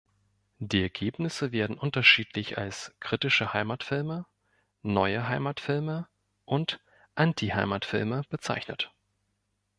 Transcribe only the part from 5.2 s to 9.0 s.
Heimatfilme“, und „Anti-Heimatfilme“ bezeichnet.